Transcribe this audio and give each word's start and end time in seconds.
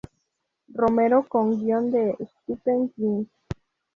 Romero 0.73 1.27
con 1.29 1.59
guion 1.59 1.91
de 1.91 2.17
Stephen 2.43 2.89
King. 2.95 3.25